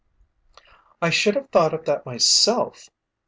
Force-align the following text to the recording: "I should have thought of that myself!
"I 0.99 1.11
should 1.11 1.35
have 1.35 1.51
thought 1.51 1.75
of 1.75 1.85
that 1.85 2.07
myself! 2.07 2.89